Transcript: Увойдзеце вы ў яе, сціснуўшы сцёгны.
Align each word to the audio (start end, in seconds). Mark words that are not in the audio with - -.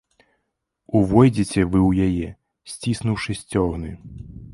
Увойдзеце 0.99 1.59
вы 1.71 1.79
ў 1.89 1.91
яе, 2.07 2.27
сціснуўшы 2.73 3.31
сцёгны. 3.41 3.91